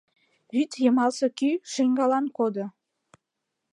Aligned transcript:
Вӱд 0.53 0.71
йымалсе 0.83 1.27
кӱ 1.37 1.49
шеҥгелан 1.71 2.25
кодо. 2.37 2.65